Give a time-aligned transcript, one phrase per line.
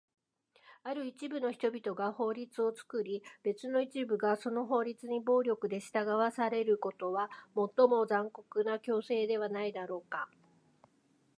[0.81, 10.27] ある一部の人々が法律を作り、別の一部がその法律に暴力で従わされることは、最も残酷な強制ではないだろうか？